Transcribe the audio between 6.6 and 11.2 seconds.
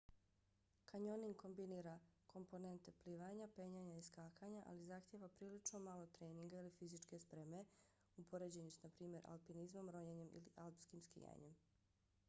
ili fizičke spreme u poređenju s naprimjer alpinizmom ronjenjem ili alpskim